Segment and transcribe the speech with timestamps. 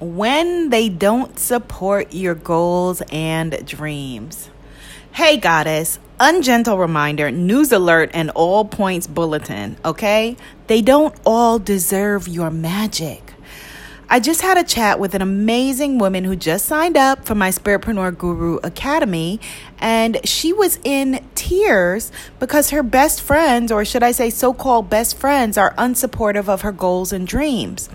[0.00, 4.50] when they don't support your goals and dreams.
[5.12, 10.36] Hey, goddess, ungentle reminder, news alert, and all points bulletin, okay?
[10.68, 13.29] They don't all deserve your magic.
[14.12, 17.50] I just had a chat with an amazing woman who just signed up for my
[17.50, 19.38] Spiritpreneur Guru Academy,
[19.78, 24.90] and she was in tears because her best friends, or should I say so called
[24.90, 27.88] best friends, are unsupportive of her goals and dreams.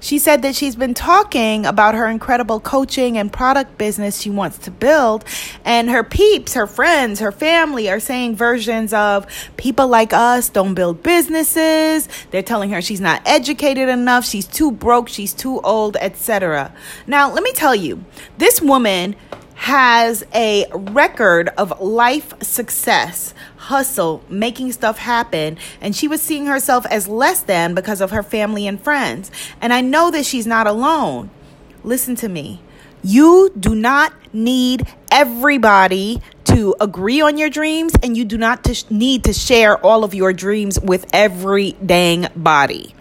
[0.00, 4.58] She said that she's been talking about her incredible coaching and product business she wants
[4.58, 5.24] to build,
[5.64, 9.24] and her peeps, her friends, her family are saying versions of
[9.56, 12.08] people like us don't build businesses.
[12.32, 16.72] They're telling her she's not educated enough, she's too broke, she's too old, etc.
[17.06, 18.04] Now, let me tell you,
[18.38, 19.16] this woman
[19.54, 26.86] has a record of life success, hustle, making stuff happen, and she was seeing herself
[26.86, 29.30] as less than because of her family and friends.
[29.60, 31.28] And I know that she's not alone.
[31.84, 32.62] Listen to me.
[33.02, 39.24] You do not need everybody to agree on your dreams, and you do not need
[39.24, 42.94] to share all of your dreams with every dang body.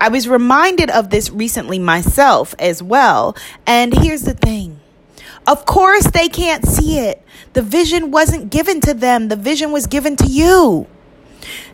[0.00, 3.36] I was reminded of this recently myself as well.
[3.66, 4.80] And here's the thing
[5.46, 7.22] of course, they can't see it.
[7.54, 10.86] The vision wasn't given to them, the vision was given to you.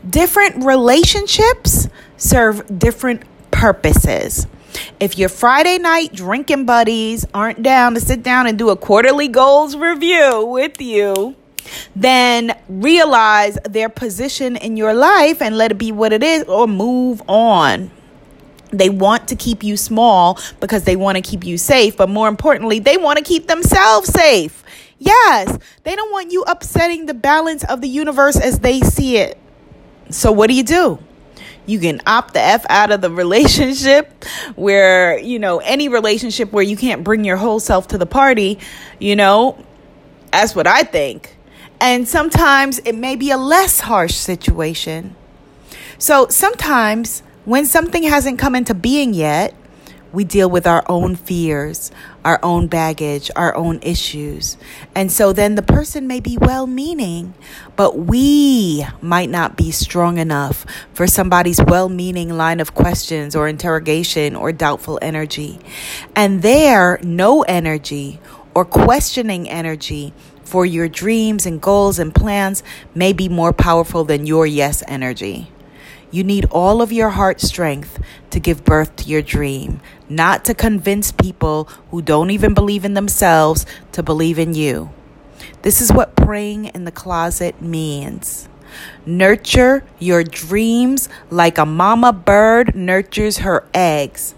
[0.08, 4.46] Different relationships serve different purposes.
[5.00, 9.28] If your Friday night drinking buddies aren't down to sit down and do a quarterly
[9.28, 11.34] goals review with you,
[11.96, 16.68] then realize their position in your life and let it be what it is or
[16.68, 17.90] move on.
[18.70, 22.28] They want to keep you small because they want to keep you safe, but more
[22.28, 24.62] importantly, they want to keep themselves safe.
[24.98, 29.38] Yes, they don't want you upsetting the balance of the universe as they see it.
[30.10, 30.98] So, what do you do?
[31.64, 36.62] You can opt the F out of the relationship where, you know, any relationship where
[36.62, 38.58] you can't bring your whole self to the party,
[38.98, 39.64] you know,
[40.30, 41.35] that's what I think.
[41.80, 45.14] And sometimes it may be a less harsh situation.
[45.98, 49.54] So sometimes when something hasn't come into being yet,
[50.12, 51.90] we deal with our own fears,
[52.24, 54.56] our own baggage, our own issues.
[54.94, 57.34] And so then the person may be well meaning,
[57.76, 63.46] but we might not be strong enough for somebody's well meaning line of questions or
[63.46, 65.58] interrogation or doubtful energy.
[66.14, 68.18] And their no energy
[68.56, 72.62] or questioning energy for your dreams and goals and plans
[72.94, 75.52] may be more powerful than your yes energy.
[76.10, 80.54] You need all of your heart strength to give birth to your dream, not to
[80.54, 84.88] convince people who don't even believe in themselves to believe in you.
[85.60, 88.48] This is what praying in the closet means.
[89.04, 94.34] Nurture your dreams like a mama bird nurtures her eggs.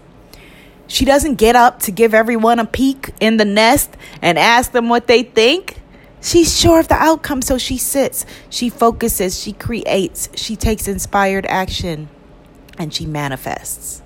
[0.89, 4.89] She doesn't get up to give everyone a peek in the nest and ask them
[4.89, 5.79] what they think.
[6.19, 11.45] She's sure of the outcome, so she sits, she focuses, she creates, she takes inspired
[11.45, 12.09] action,
[12.77, 14.01] and she manifests.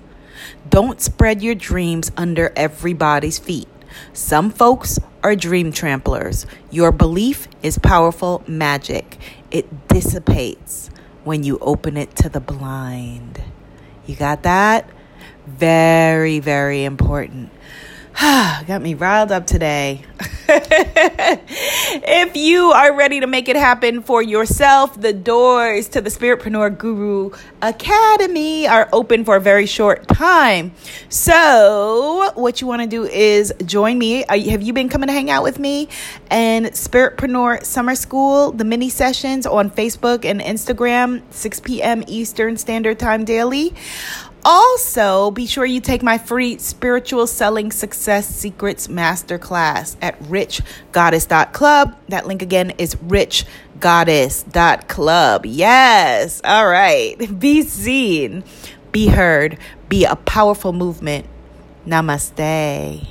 [0.70, 3.70] Don't spread your dreams under everybody's feet.
[4.12, 6.46] Some folks are dream tramplers.
[6.70, 9.18] Your belief is powerful magic,
[9.52, 10.90] it dissipates
[11.24, 13.42] when you open it to the blind.
[14.06, 14.90] You got that?
[15.46, 17.52] Very, very important.
[18.22, 20.06] Got me riled up today.
[20.48, 26.78] if you are ready to make it happen for yourself, the doors to the Spiritpreneur
[26.78, 27.32] Guru
[27.62, 30.74] Academy are open for a very short time.
[31.10, 34.26] So, what you want to do is join me.
[34.30, 35.90] Have you been coming to hang out with me
[36.30, 42.04] and Spiritpreneur Summer School, the mini sessions on Facebook and Instagram, 6 p.m.
[42.06, 43.74] Eastern Standard Time daily?
[44.46, 51.96] Also, be sure you take my free spiritual selling success secrets masterclass at richgoddess.club.
[52.10, 55.46] That link again is richgoddess.club.
[55.46, 56.42] Yes.
[56.44, 57.16] All right.
[57.40, 58.44] Be seen,
[58.92, 59.58] be heard,
[59.90, 61.26] be a powerful movement.
[61.86, 63.08] Namaste.